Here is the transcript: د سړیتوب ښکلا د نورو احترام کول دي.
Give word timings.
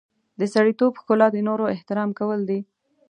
د 0.39 0.41
سړیتوب 0.53 0.93
ښکلا 0.99 1.27
د 1.31 1.37
نورو 1.47 1.65
احترام 1.75 2.09
کول 2.19 2.39
دي. 2.49 2.59